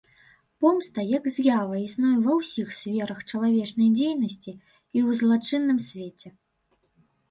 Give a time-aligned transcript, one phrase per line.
[0.63, 4.51] Помста як з'ява існуе ва ўсіх сферах чалавечай дзейнасці
[4.97, 6.39] і ў злачынным свеце.